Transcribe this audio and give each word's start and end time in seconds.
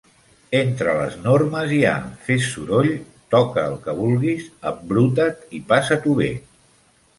Entre 0.59 0.93
les 0.99 1.17
normes 1.25 1.73
hi 1.75 1.81
ha 1.89 1.91
"fes 2.29 2.47
soroll", 2.55 2.89
"toca 3.37 3.67
el 3.73 3.77
que 3.85 3.97
vulguis", 4.01 4.49
"embruta't" 4.73 5.47
i 5.61 5.63
"passa't-ho 5.75 6.19
bé". 6.25 6.35